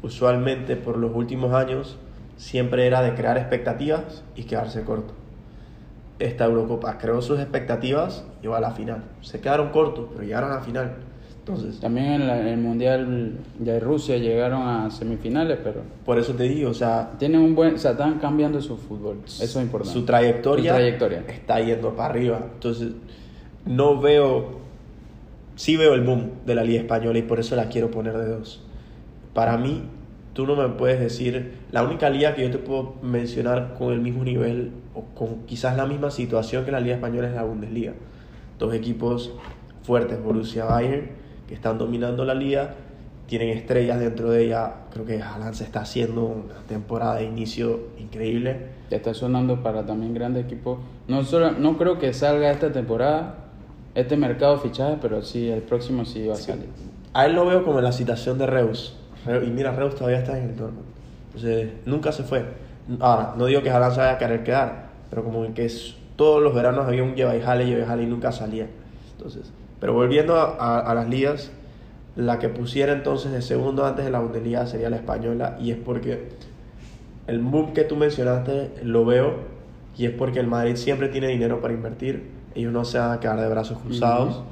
[0.02, 1.98] usualmente por los últimos años
[2.36, 5.14] siempre era de crear expectativas y quedarse corto.
[6.18, 9.04] Esta Eurocopa creó sus expectativas y llegó a la final.
[9.22, 10.96] Se quedaron cortos, pero llegaron a la final.
[11.54, 16.32] Entonces, También en, la- en el Mundial de Rusia llegaron a semifinales, pero por eso
[16.34, 19.18] te digo, o sea, tienen un buen, o sea, están cambiando su fútbol.
[19.26, 19.98] Eso es importante.
[19.98, 21.24] su trayectoria, Su trayectoria.
[21.28, 22.40] está yendo para arriba.
[22.54, 22.92] Entonces,
[23.66, 24.60] no veo,
[25.56, 28.26] sí veo el boom de la Liga Española y por eso la quiero poner de
[28.28, 28.62] dos.
[29.34, 29.82] Para mí,
[30.32, 34.00] tú no me puedes decir, la única liga que yo te puedo mencionar con el
[34.00, 37.92] mismo nivel o con quizás la misma situación que la Liga Española es la Bundesliga.
[38.58, 39.32] Dos equipos
[39.82, 41.10] fuertes, Borussia Bayern,
[41.50, 42.74] que están dominando la liga,
[43.26, 44.72] tienen estrellas dentro de ella.
[44.92, 48.68] Creo que Haaland se está haciendo una temporada de inicio increíble.
[48.90, 50.78] Ya está sonando para también grandes equipos.
[51.08, 53.34] No, solo, no creo que salga esta temporada,
[53.94, 56.66] este mercado de fichajes, pero sí, el próximo sí va a salir.
[57.12, 58.96] A él lo veo como en la citación de Reus.
[59.26, 60.86] Re- Y mira, Reus todavía está en el Dortmund.
[61.26, 62.44] Entonces, nunca se fue.
[63.00, 66.42] Ahora, no digo que Haaland se vaya a querer quedar, pero como que es- todos
[66.42, 68.66] los veranos había un lleva y jale, lleva y jale y nunca salía.
[69.16, 71.50] Entonces, pero volviendo a, a- a las ligas,
[72.16, 75.76] la que pusiera entonces de segundo antes de la Bundesliga sería la española y es
[75.78, 76.28] porque
[77.26, 79.34] el boom que tú mencionaste lo veo
[79.96, 83.20] y es porque el Madrid siempre tiene dinero para invertir, ellos no se van a
[83.20, 84.36] quedar de brazos cruzados.
[84.36, 84.44] Ujú.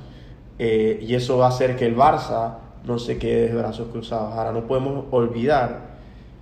[0.60, 4.34] Eh, y eso va a hacer que el Barça no se quede de brazos cruzados.
[4.34, 5.80] Ahora, no podemos olvidar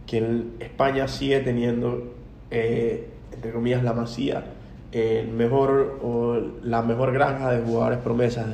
[0.06, 2.14] que España sigue teniendo,
[2.50, 4.44] eh, entre comillas, la masía,
[4.92, 8.46] el mejor o la mejor granja de jugadores promesas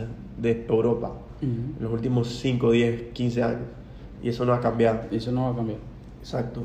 [0.43, 3.61] de Europa en los últimos 5, 10, 15 años.
[4.23, 5.01] Y eso no ha cambiado.
[5.11, 5.79] Eso no va a cambiar.
[6.21, 6.63] Exacto.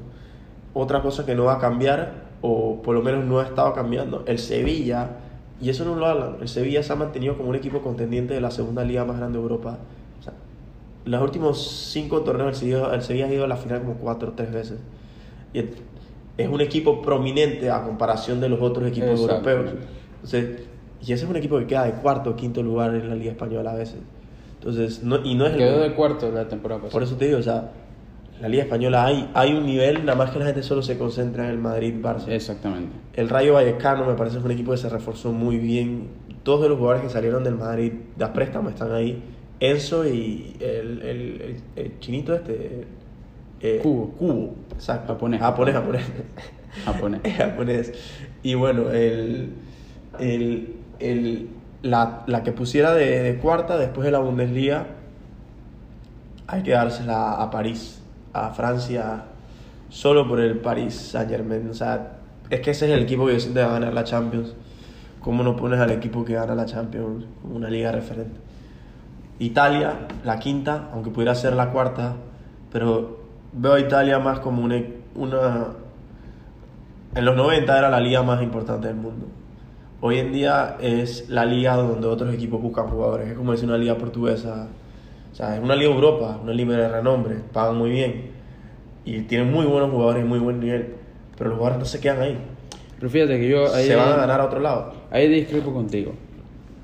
[0.73, 4.23] Otra cosa que no va a cambiar, o por lo menos no ha estado cambiando,
[4.27, 5.09] el Sevilla,
[5.59, 8.41] y eso no lo hablan, el Sevilla se ha mantenido como un equipo contendiente de
[8.41, 9.79] la segunda liga más grande de Europa.
[10.19, 10.33] O sea,
[11.05, 14.29] los últimos cinco torneos el Sevilla, el Sevilla ha ido a la final como cuatro
[14.29, 14.77] o tres veces.
[15.53, 15.65] Y es-
[16.37, 19.49] es un equipo prominente a comparación de los otros equipos Exacto.
[19.49, 19.83] europeos.
[20.17, 20.61] Entonces,
[21.01, 23.31] y ese es un equipo que queda de cuarto o quinto lugar en la liga
[23.31, 23.97] española a veces.
[24.59, 26.91] Entonces, no, y no es el Quedó de cuarto la temporada pasada.
[26.93, 27.71] por eso te digo, o sea,
[28.41, 31.45] la Liga Española hay, hay un nivel, nada más que la gente solo se concentra
[31.45, 32.27] en el Madrid-Barça.
[32.29, 32.91] Exactamente.
[33.13, 36.07] El Rayo Vallecano me parece que es un equipo que se reforzó muy bien.
[36.43, 39.23] Todos de los jugadores que salieron del Madrid de préstamo están ahí.
[39.59, 42.85] Enzo y el, el, el- el chinito este.
[43.61, 44.11] eh, Cubo.
[44.19, 45.13] Cubo, exacto.
[45.13, 45.39] Japonés.
[45.39, 46.03] Japonés, japonés.
[46.85, 47.21] Japonés.
[47.37, 47.93] Japonés.
[48.43, 49.49] Y bueno, el,
[50.19, 51.49] el, el-
[51.83, 54.87] la, la que pusiera de, de cuarta después de la Bundesliga,
[56.47, 58.01] hay que dársela a París,
[58.33, 59.23] a Francia,
[59.89, 61.69] solo por el Paris Saint Germain.
[61.69, 62.13] O sea,
[62.49, 64.53] es que ese es el equipo que yo siento que va a ganar la Champions.
[65.21, 68.39] ¿Cómo no pones al equipo que gana la Champions como una liga referente?
[69.39, 72.15] Italia, la quinta, aunque pudiera ser la cuarta,
[72.71, 73.19] pero
[73.53, 74.81] veo a Italia más como una,
[75.15, 75.67] una
[77.15, 79.27] en los 90 era la liga más importante del mundo.
[79.99, 83.29] Hoy en día es la liga donde otros equipos buscan jugadores.
[83.29, 84.67] Es como decir una liga portuguesa.
[85.31, 88.31] O sea, es una liga Europa, una liga de renombre, pagan muy bien.
[89.05, 90.95] Y tienen muy buenos jugadores y muy buen nivel.
[91.37, 92.37] Pero los jugadores no se quedan ahí.
[92.99, 94.93] Pero fíjate que yo ahí, se van a ganar a otro lado.
[95.11, 96.13] ahí discrepo contigo.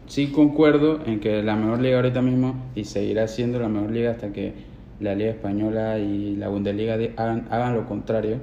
[0.07, 4.11] Sí concuerdo en que la mejor liga ahorita mismo y seguirá siendo la mejor liga
[4.11, 4.53] hasta que
[4.99, 8.37] la Liga Española y la Bundesliga de- hagan, hagan lo contrario.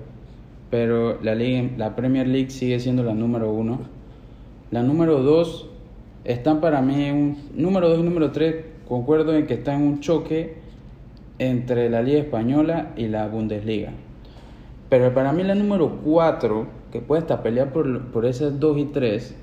[0.71, 3.81] Pero la, Liga, la Premier League sigue siendo la número uno.
[4.71, 5.69] La número dos
[6.25, 10.01] están para mí, un, número dos y número tres, concuerdo en que están en un
[10.01, 10.57] choque
[11.39, 13.93] entre la Liga Española y la Bundesliga.
[14.91, 18.85] Pero para mí la número 4, que puede hasta pelear por, por esas 2 y
[18.87, 19.37] 3,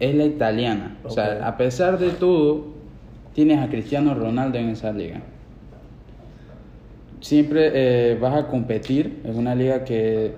[0.00, 0.96] es la italiana.
[1.04, 2.64] O sea, a pesar de todo,
[3.34, 5.20] tienes a Cristiano Ronaldo en esa liga.
[7.20, 10.32] Siempre eh, vas a competir, es una liga que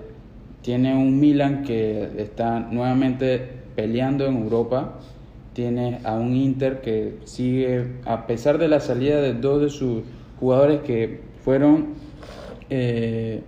[0.61, 3.41] tiene un Milan que está nuevamente
[3.75, 4.99] peleando en Europa,
[5.53, 10.03] tienes a un Inter que sigue, a pesar de la salida de dos de sus
[10.39, 11.87] jugadores que fueron
[12.69, 13.41] eh,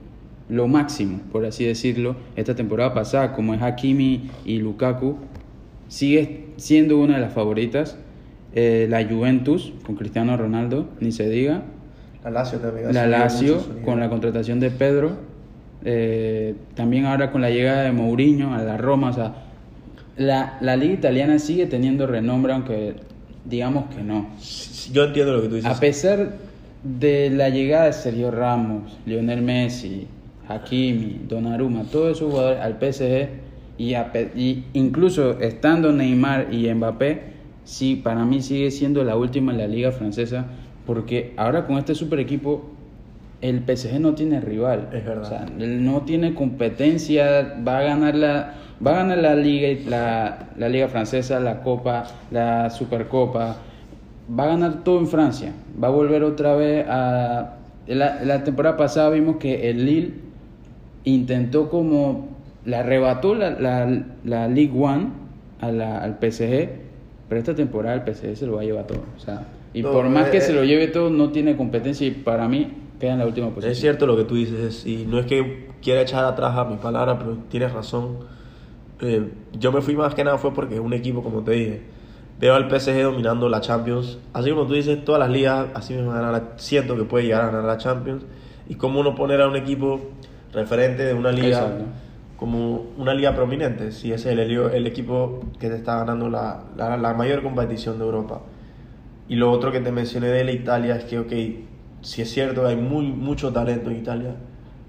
[0.50, 5.18] lo máximo, por así decirlo, esta temporada pasada, como es Hakimi y Lukaku,
[5.88, 7.98] sigue siendo una de las favoritas.
[8.56, 11.64] Eh, la Juventus con Cristiano Ronaldo, ni se diga.
[12.24, 12.94] La Lazio también.
[12.94, 15.29] La Lazio con la contratación de Pedro.
[15.86, 19.10] Eh, también ahora con la llegada de Mourinho a la Roma.
[19.10, 19.34] O sea,
[20.18, 22.96] la, la liga italiana sigue teniendo renombre, aunque
[23.46, 24.28] digamos que no.
[24.92, 25.72] Yo entiendo lo que tú dices.
[25.72, 26.34] A pesar
[26.84, 30.08] de la llegada de Sergio Ramos, Lionel Messi,
[30.48, 33.30] Hakimi, Donnarumma, todos esos jugadores al PSG
[33.78, 37.22] y, a y incluso estando Neymar y Mbappé,
[37.64, 40.48] sí, para mí sigue siendo la última en la liga francesa
[40.90, 42.68] porque ahora con este super equipo
[43.42, 44.90] el PSG no tiene rival.
[44.94, 45.24] Es verdad.
[45.24, 48.54] O sea, él no tiene competencia, va a ganar la
[48.86, 53.58] va a ganar la liga la, la liga francesa, la Copa, la Supercopa,
[54.40, 55.52] va a ganar todo en Francia.
[55.82, 57.56] Va a volver otra vez a
[57.88, 60.14] la, la temporada pasada vimos que el Lille
[61.04, 62.30] intentó como
[62.66, 65.08] le arrebató la, la, la League One
[65.62, 66.70] a la- al PSG,
[67.28, 69.02] pero esta temporada el PSG se lo va a llevar todo.
[69.18, 70.56] O sea, y No, por más eh, que se eh.
[70.56, 72.68] lo lleve todo, no tiene competencia y para mí
[73.00, 73.72] queda en la última posición.
[73.72, 76.78] Es cierto lo que tú dices, y no es que quiera echar atrás a mi
[76.78, 78.18] palabra, pero tienes razón.
[79.02, 81.82] Eh, yo me fui más que nada fue porque es un equipo, como te dije,
[82.40, 84.20] veo al PSG dominando la Champions.
[84.34, 87.46] Así como tú dices, todas las ligas, así mismo ganar siento que puede llegar a
[87.48, 88.24] ganar la Champions.
[88.68, 90.00] Y cómo uno poner a un equipo
[90.54, 91.86] referente de una liga Exacto.
[92.38, 96.98] como una liga prominente, si es el, el equipo que te está ganando la, la,
[96.98, 98.42] la mayor competición de Europa.
[99.28, 101.32] Y lo otro que te mencioné de la Italia es que, ok,
[102.02, 104.36] si es cierto hay muy, mucho talento en Italia,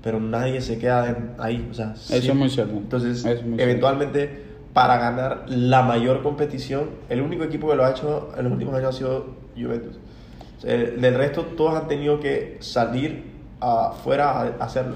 [0.03, 1.67] pero nadie se queda ahí.
[1.71, 2.75] O sea, Eso es muy cierto.
[2.75, 7.85] Entonces, Eso es muy eventualmente, para ganar la mayor competición, el único equipo que lo
[7.85, 9.99] ha hecho en los últimos años ha sido Juventus.
[10.59, 13.25] O sea, del resto, todos han tenido que salir
[13.61, 14.95] afuera a hacerlo.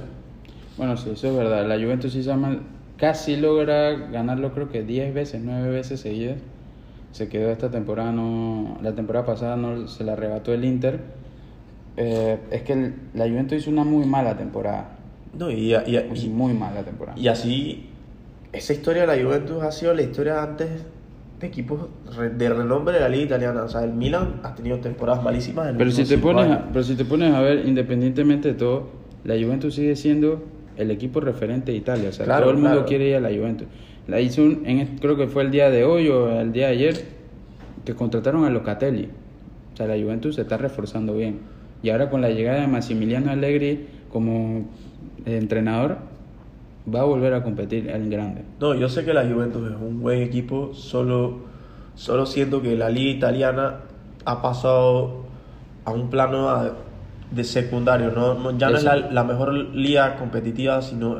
[0.77, 1.67] Bueno, sí, eso es verdad.
[1.67, 2.33] La Juventus sí se
[2.97, 6.39] casi logra ganarlo creo que 10 veces, 9 veces seguidas.
[7.13, 11.01] Se quedó esta temporada, no, la temporada pasada no se la arrebató el Inter.
[11.97, 14.97] Eh, es que el- la Juventus hizo una muy mala temporada.
[15.39, 17.19] No, y, y- y- Hizo muy mala temporada.
[17.19, 17.87] Y así,
[18.53, 20.69] esa historia de la Juventus ha sido la historia antes
[21.41, 21.89] de equipos
[22.37, 23.63] de renombre de la liga italiana.
[23.63, 25.69] O sea, el Milan ha tenido temporadas malísimas.
[25.71, 28.89] En Pero si, te pones a, pero si te pones a ver, independientemente de todo,
[29.25, 30.43] la Juventus sigue siendo
[30.77, 32.09] el equipo referente de Italia.
[32.09, 32.87] O sea, Claro, todo el mundo claro.
[32.87, 33.67] quiere ir a la Juventus.
[34.09, 36.73] La hizo un- en, creo que fue el día de hoy o el día de
[36.73, 37.05] ayer
[37.85, 39.09] que contrataron a Locatelli.
[39.73, 41.39] O sea, la Juventus se está reforzando bien.
[41.85, 44.65] Y ahora con la llegada de Massimiliano Allegri como
[45.27, 45.99] eh, entrenador,
[46.93, 48.43] va a volver a competir en grande.
[48.59, 51.41] No, yo sé que la Juventus es un buen equipo, solo,
[51.95, 53.81] solo siento que la liga italiana
[54.25, 55.25] ha pasado
[55.85, 56.73] a un plano a-
[57.31, 58.11] de secundario.
[58.13, 61.17] No, no- ya no es la, la mejor liga competitiva, sino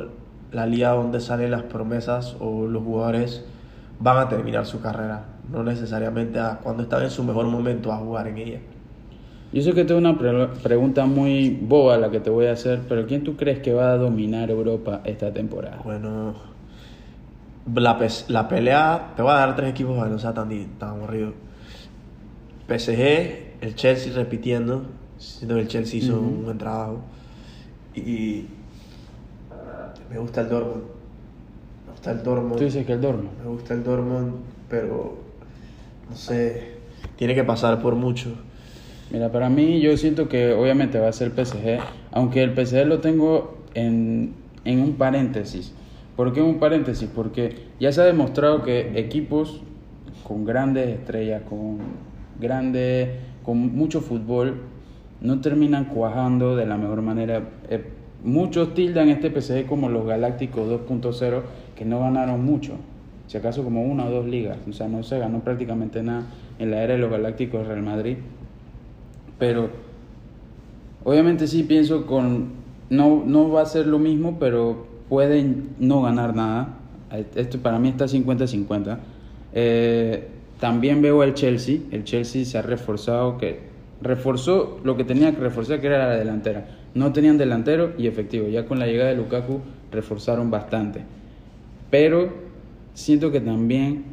[0.51, 3.45] la liga donde salen las promesas o los jugadores
[3.99, 5.25] van a terminar su carrera.
[5.51, 8.59] No necesariamente a, cuando están en su mejor momento a jugar en ella.
[9.55, 12.81] Yo sé que es una pre- pregunta muy boba la que te voy a hacer,
[12.89, 15.79] pero ¿quién tú crees que va a dominar Europa esta temporada?
[15.81, 16.35] Bueno,
[17.73, 21.31] la, la pelea, te voy a dar tres equipos para no sea tan, tan aburrido.
[22.67, 24.87] PSG, el Chelsea repitiendo,
[25.17, 26.99] siento que el Chelsea hizo un buen trabajo.
[27.95, 28.47] Y
[30.11, 30.83] me gusta el Dortmund.
[31.85, 32.57] Me gusta el Dortmund.
[32.57, 33.29] Tú dices que el Dortmund.
[33.41, 34.33] Me gusta el Dortmund,
[34.69, 35.17] pero
[36.09, 36.73] no sé,
[37.15, 38.35] tiene que pasar por mucho.
[39.11, 41.79] Mira, para mí yo siento que obviamente va a ser PSG,
[42.11, 45.73] aunque el PSG lo tengo en, en un paréntesis.
[46.15, 47.09] ¿Por qué un paréntesis?
[47.13, 49.61] Porque ya se ha demostrado que equipos
[50.23, 51.77] con grandes estrellas, con
[52.39, 53.09] grandes,
[53.43, 54.61] con mucho fútbol,
[55.21, 57.43] no terminan cuajando de la mejor manera.
[57.69, 57.83] Eh,
[58.23, 61.41] muchos tildan este PSG como los Galácticos 2.0,
[61.75, 62.73] que no ganaron mucho.
[63.27, 64.57] Si acaso como una o dos ligas.
[64.69, 66.23] O sea, no se ganó prácticamente nada
[66.59, 68.17] en la era de los Galácticos Real Madrid.
[69.37, 69.69] Pero
[71.05, 72.65] Obviamente sí pienso con...
[72.89, 76.79] No, no va a ser lo mismo, pero pueden no ganar nada.
[77.35, 78.97] Esto para mí está 50-50.
[79.53, 80.27] Eh,
[80.59, 81.77] también veo el Chelsea.
[81.91, 83.59] El Chelsea se ha reforzado, que
[84.01, 86.65] reforzó lo que tenía que reforzar, que era la delantera.
[86.95, 88.47] No tenían delantero y efectivo.
[88.47, 91.01] Ya con la llegada de Lukaku reforzaron bastante.
[91.91, 92.33] Pero
[92.95, 94.05] siento que también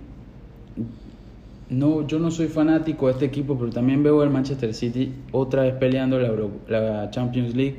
[1.72, 5.62] no, yo no soy fanático de este equipo, pero también veo al Manchester City otra
[5.62, 6.32] vez peleando la,
[6.68, 7.76] la Champions League.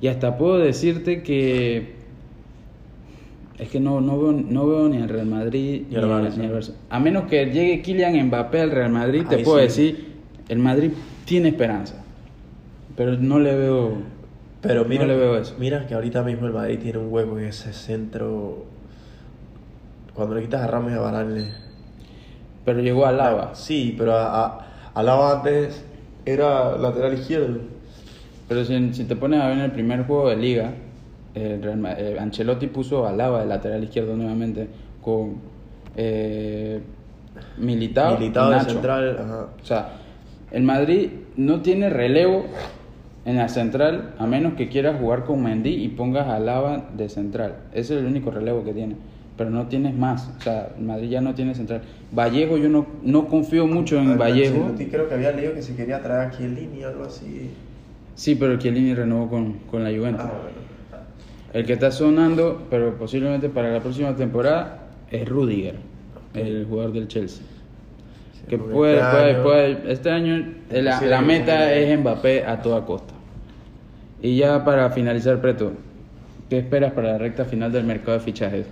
[0.00, 1.98] Y hasta puedo decirte que
[3.58, 6.72] es que no, no, veo, no veo ni al Real Madrid ni, al Barça.
[6.90, 10.14] A menos que llegue Kylian Mbappé al Real Madrid, te puedo decir,
[10.48, 10.92] el Madrid
[11.24, 12.04] tiene esperanza.
[12.96, 13.94] Pero no le veo.
[14.60, 15.56] Pero mira, le veo eso.
[15.58, 18.64] Mira que ahorita mismo el Madrid tiene un hueco en ese centro.
[20.14, 21.67] Cuando le quitas a Ramos y a Varane.
[22.68, 23.54] Pero llegó a Lava.
[23.54, 25.82] Sí, pero a, a, Lava antes
[26.26, 27.60] era lateral izquierdo.
[28.46, 30.74] Pero si, si te pones a ver en el primer juego de liga,
[31.34, 34.68] eh, Ancelotti puso a Lava de lateral izquierdo nuevamente
[35.00, 35.36] con
[35.96, 36.82] eh,
[37.56, 39.48] Militao, Militao central.
[39.62, 39.88] O sea,
[40.50, 42.44] el Madrid no tiene relevo
[43.24, 47.08] en la central a menos que quieras jugar con Mendy y pongas a Lava de
[47.08, 47.54] central.
[47.72, 48.96] Ese es el único relevo que tiene.
[49.38, 50.28] Pero no tienes más.
[50.38, 51.80] O sea, Madrid ya no tiene central.
[52.12, 54.72] Vallejo, yo no, no confío mucho en Vallejo.
[54.76, 57.50] creo que había leído que se quería traer a Chiellini o algo así.
[58.16, 60.24] Sí, pero Chiellini renovó con, con la Juventus.
[60.24, 60.32] Ah,
[61.52, 65.76] el que está sonando, pero posiblemente para la próxima temporada, es Rudiger,
[66.34, 67.42] el jugador del Chelsea.
[68.48, 73.14] que puede, este puede, este año la, meta es Mbappé a toda costa.
[74.20, 75.72] Y ya para finalizar, Preto,
[76.50, 78.66] ¿qué esperas para la recta final del mercado de fichajes?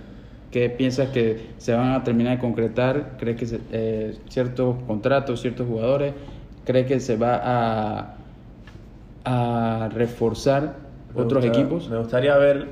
[0.51, 3.17] ¿Qué piensas que se van a terminar de concretar?
[3.19, 6.13] ¿Crees que eh, ciertos contratos, ciertos jugadores?
[6.65, 8.15] ¿Crees que se va a,
[9.25, 11.89] a reforzar otros equipos.
[11.89, 12.67] Me gustaría ver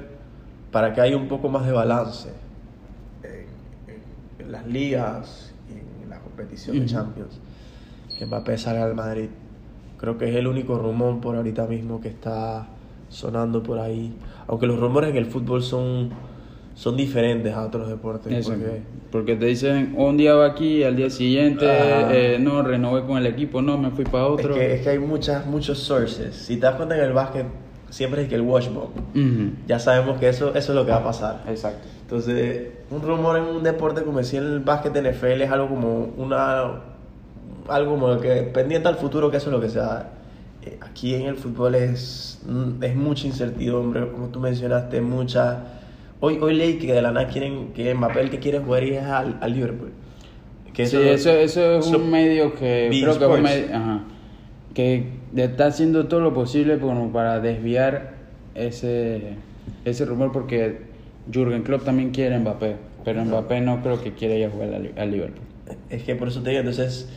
[0.72, 2.30] para que haya un poco más de balance
[3.24, 7.40] en, las ligas y en la competición de Champions.
[8.18, 9.30] Que Mbappé salga al Madrid.
[9.98, 12.68] Creo que es el único rumor por ahorita mismo que está
[13.10, 14.16] sonando por ahí.
[14.48, 16.10] Aunque los rumores en el fútbol son,
[16.76, 18.46] son diferentes a otros deportes.
[18.46, 18.82] Porque...
[19.12, 19.36] porque...
[19.36, 23.62] te dicen, un día va aquí, al día siguiente, eh, no, renové con el equipo,
[23.62, 24.54] no, me fui para otro.
[24.54, 26.36] Es que, es que hay muchas, muchos sources.
[26.36, 27.46] Si te das cuenta en el básquet,
[27.90, 28.92] siempre es que el watchbook.
[29.68, 31.44] Ya sabemos que eso, eso es lo que va a pasar.
[31.48, 31.88] Exacto.
[32.02, 36.82] Entonces, un rumor en un deporte como decía el básquet NFL es algo como una
[37.68, 40.12] algo como que pendiente al futuro que eso es lo que sea.
[40.62, 42.42] Eh, aquí en el fútbol es,
[42.82, 45.64] es mucha incertidumbre, como tú mencionaste, mucha...
[46.20, 49.04] Hoy, hoy leí que de la nada quieren que Mbappé el que quiere jugar es
[49.04, 49.92] al, al Liverpool.
[50.74, 54.04] Que sí, eso, eso, es un medio que creo que, medio, ajá,
[54.74, 58.16] que está haciendo todo lo posible como para desviar
[58.56, 59.36] ese,
[59.86, 60.82] ese rumor porque
[61.32, 62.76] Jürgen Klopp también quiere Mbappé,
[63.06, 65.46] pero Mbappé no creo que quiera ir a jugar al Liverpool.
[65.90, 67.10] Es que por eso te digo, entonces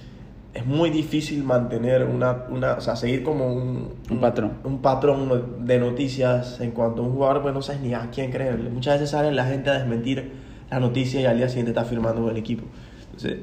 [0.59, 4.55] es muy difícil mantener una, una o sea, seguir como un, un, patrón.
[4.65, 8.33] Un patrón de noticias en cuanto a un jugador, pues no sabes ni a quién
[8.33, 8.69] creerle.
[8.69, 10.33] Muchas veces sale la gente a desmentir
[10.69, 12.65] la noticia y al día siguiente está firmando con el equipo.
[13.13, 13.39] Entonces,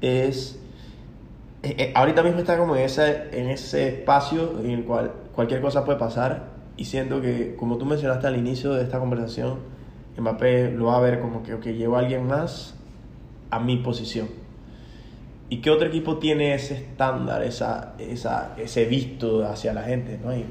[0.00, 0.60] es
[1.64, 5.62] eh, eh, ahorita mismo está como en ese, en ese espacio en el cual cualquier
[5.62, 9.58] cosa puede pasar y siento que, como tú mencionaste al inicio de esta conversación,
[10.18, 12.74] Mbappé lo va a ver como que, okay, llevo a alguien más
[13.50, 14.43] a mi posición.
[15.48, 20.18] ¿Y qué otro equipo tiene ese estándar, esa, esa, ese visto hacia la gente?
[20.22, 20.30] ¿no?
[20.30, 20.44] hay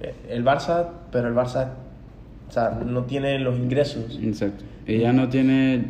[0.00, 1.70] eh, el Barça, pero el Barça
[2.48, 4.18] o sea, no tiene los ingresos.
[4.22, 4.64] Exacto.
[4.86, 5.84] Y ya no tiene...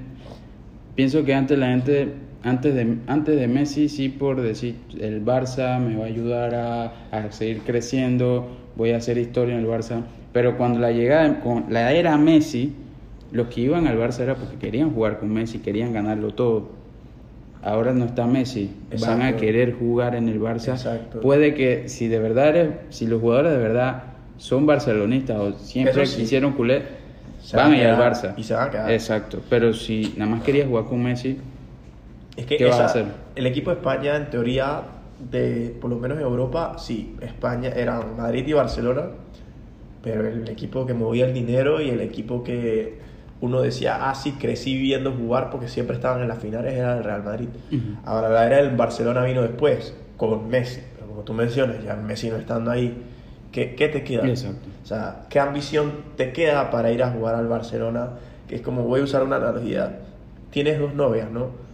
[0.94, 2.12] Pienso que antes la gente
[2.42, 6.92] antes de, antes de Messi, sí, por decir, el Barça me va a ayudar a,
[7.10, 10.02] a, seguir creciendo, voy a hacer historia en el Barça.
[10.32, 12.72] Pero cuando la llegada, con la era Messi,
[13.32, 16.70] los que iban al Barça era porque querían jugar con Messi, querían ganarlo todo.
[17.62, 20.76] Ahora no está Messi, van a querer jugar en el Barça.
[21.20, 24.04] Puede que si de verdad eres, si los jugadores de verdad
[24.38, 26.82] son barcelonistas o siempre quisieron culé,
[27.52, 28.32] van a ir al Barça.
[28.36, 28.90] Y se van a quedar.
[28.90, 31.38] Exacto, pero si nada más querías jugar con Messi,
[32.36, 33.04] es que ¿Qué a hacer?
[33.36, 34.82] el equipo de España, en teoría,
[35.30, 39.02] de por lo menos en Europa, sí, España eran Madrid y Barcelona,
[40.02, 42.98] pero el equipo que movía el dinero y el equipo que
[43.40, 47.04] uno decía, ah, sí, crecí viendo jugar porque siempre estaban en las finales, era el
[47.04, 47.48] Real Madrid.
[48.04, 52.28] Ahora la era del Barcelona vino después, con Messi, pero como tú mencionas, ya Messi
[52.28, 53.02] no estando ahí,
[53.52, 54.26] ¿qué, qué te queda?
[54.26, 54.68] Exacto.
[54.82, 58.10] O sea, ¿qué ambición te queda para ir a jugar al Barcelona?
[58.46, 60.00] Que es como, voy a usar una analogía,
[60.50, 61.70] tienes dos novias, ¿no?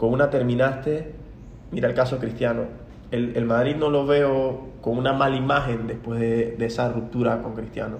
[0.00, 1.12] con una terminaste,
[1.72, 2.62] mira el caso cristiano,
[3.10, 7.42] el, el Madrid no lo veo con una mala imagen después de, de esa ruptura
[7.42, 7.98] con Cristiano.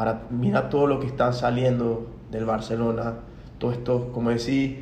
[0.00, 3.16] Ahora, mira todo lo que están saliendo del Barcelona,
[3.58, 4.76] todo esto, como decís,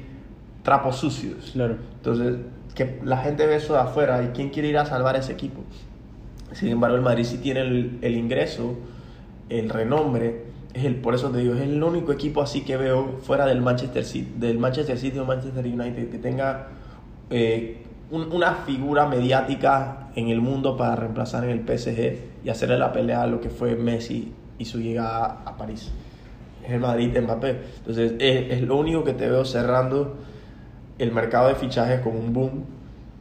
[0.62, 1.50] trapos sucios.
[1.54, 1.74] Claro.
[1.96, 2.36] Entonces,
[2.76, 5.62] que la gente ve eso de afuera y quién quiere ir a salvar ese equipo.
[6.52, 8.76] Sin embargo, el Madrid sí tiene el, el ingreso,
[9.48, 10.44] el renombre.
[10.72, 13.60] Es el, por eso te digo, es el único equipo así que veo fuera del
[13.60, 16.68] Manchester City, del Manchester City o Manchester United que tenga
[17.30, 22.78] eh, un- una figura mediática en el mundo para reemplazar en el PSG y hacerle
[22.78, 25.90] la pelea a lo que fue Messi y su llegada a París.
[26.64, 27.60] Es el Madrid de Mbappé.
[27.78, 30.16] Entonces, es, es lo único que te veo cerrando
[30.98, 32.64] el mercado de fichajes con un boom.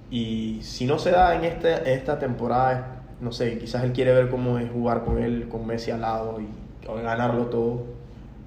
[0.09, 4.13] Y si no se da en, este, en esta temporada, no sé, quizás él quiere
[4.13, 6.47] ver cómo es jugar con él, con Messi al lado y
[7.03, 7.83] ganarlo todo.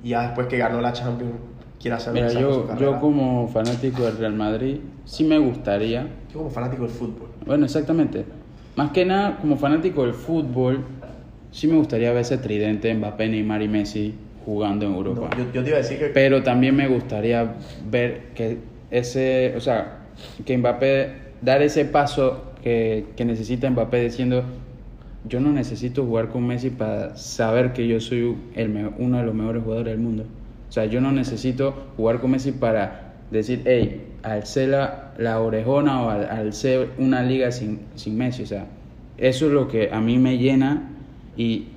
[0.02, 1.34] Y ya después que ganó la Champions,
[1.80, 6.50] quiere hacer Mira, yo, yo como fanático del Real Madrid, sí me gustaría, Yo como
[6.50, 7.28] fanático del fútbol.
[7.46, 8.24] bueno, exactamente,
[8.76, 10.84] más que nada como fanático del fútbol,
[11.52, 15.30] sí me gustaría ver ese tridente Mbappé, Neymar y Messi jugando en Europa.
[15.36, 17.54] No, yo, yo te iba a decir que Pero también me gustaría
[17.90, 18.58] ver que
[18.90, 19.98] ese, o sea,
[20.44, 24.44] que Mbappé, dar ese paso que, que necesita Mbappé diciendo,
[25.28, 29.34] yo no necesito jugar con Messi para saber que yo soy el uno de los
[29.34, 30.24] mejores jugadores del mundo.
[30.68, 36.02] O sea, yo no necesito jugar con Messi para decir, hey, alcé la, la orejona
[36.02, 38.44] o al- alcé una liga sin, sin Messi.
[38.44, 38.66] O sea,
[39.18, 40.88] eso es lo que a mí me llena
[41.40, 41.68] y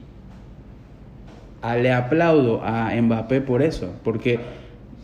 [1.62, 4.40] a- le aplaudo a Mbappé por eso, porque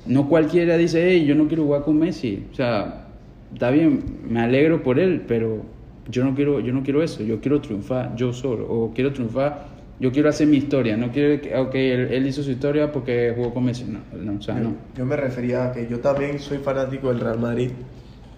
[0.05, 2.47] no cualquiera dice, hey, yo no quiero jugar con Messi.
[2.51, 3.07] O sea,
[3.53, 5.62] está bien, me alegro por él, pero
[6.10, 9.68] yo no quiero, yo no quiero eso, yo quiero triunfar yo solo, o quiero triunfar,
[9.99, 13.34] yo quiero hacer mi historia, no quiero que, ok, él, él hizo su historia porque
[13.36, 14.74] jugó con Messi, no, no, o sea, yo, no.
[14.97, 17.72] yo me refería a que yo también soy fanático del Real Madrid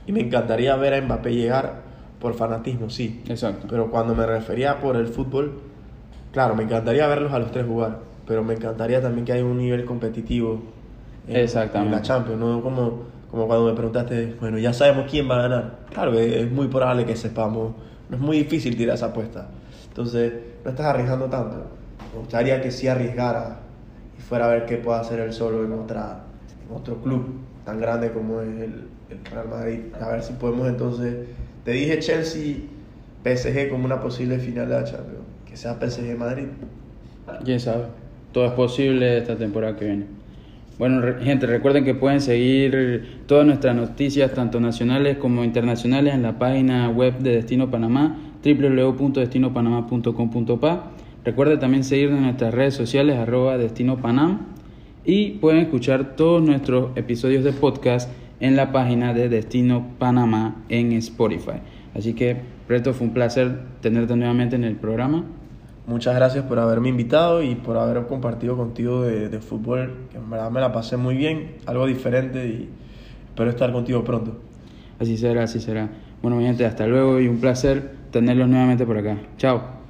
[0.05, 1.81] y me encantaría ver a Mbappé llegar
[2.19, 3.21] por fanatismo, sí.
[3.27, 3.65] Exacto.
[3.69, 5.70] Pero cuando me refería por el fútbol,
[6.31, 9.57] claro, me encantaría verlos a los tres jugar, pero me encantaría también que haya un
[9.57, 10.61] nivel competitivo
[11.27, 11.93] en, Exactamente.
[11.93, 15.41] en la Champions, no como, como cuando me preguntaste, bueno, ya sabemos quién va a
[15.43, 15.79] ganar.
[15.93, 17.73] Claro es muy probable que sepamos,
[18.09, 19.47] no es muy difícil tirar esa apuesta.
[19.87, 21.57] Entonces, no estás arriesgando tanto.
[22.13, 23.59] Me gustaría que sí arriesgara
[24.17, 26.23] y fuera a ver qué puede hacer él solo en, otra,
[26.67, 27.25] en otro club
[27.65, 29.79] tan grande como es el, el Real Madrid.
[29.99, 31.27] A ver si podemos entonces.
[31.63, 32.55] Te dije Chelsea,
[33.23, 35.20] PSG como una posible final de la Champions.
[35.51, 36.45] Que sea PSG Madrid.
[37.43, 37.83] Quién sabe.
[38.31, 40.05] Todo es posible esta temporada que viene.
[40.79, 46.39] Bueno, gente, recuerden que pueden seguir todas nuestras noticias, tanto nacionales como internacionales, en la
[46.39, 50.91] página web de Destino Panamá, www.destinopanamá.com.pa.
[51.25, 54.47] Recuerden también seguirnos en nuestras redes sociales, arroba Destino Panam.
[55.03, 60.93] Y pueden escuchar todos nuestros episodios de podcast en la página de Destino Panamá en
[60.93, 61.59] Spotify.
[61.93, 62.37] Así que,
[62.67, 65.25] Preto, fue un placer tenerte nuevamente en el programa.
[65.91, 70.07] Muchas gracias por haberme invitado y por haber compartido contigo de, fútbol.
[70.29, 72.69] Verdad me la pasé muy bien, algo diferente y
[73.27, 74.39] espero estar contigo pronto.
[74.99, 75.89] Así será, así será.
[76.21, 79.17] Bueno, mi gente, hasta luego y un placer tenerlos nuevamente por acá.
[79.37, 79.80] Chao.